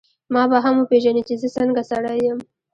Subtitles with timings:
[0.33, 2.39] ما به هم وپېژنې چي زه څنګه سړی یم.